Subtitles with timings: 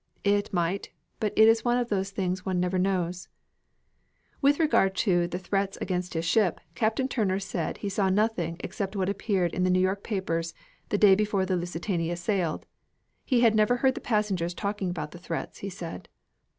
[0.23, 3.29] "It might, but it is one of those things one never knows."
[4.41, 8.95] With regard to the threats against his ship, Captain Turner said he saw nothing except
[8.95, 10.55] what appeared in the New York papers
[10.89, 12.65] the day before the Lusitania sailed.
[13.25, 16.09] He had never heard the passengers talking about the threats, he said.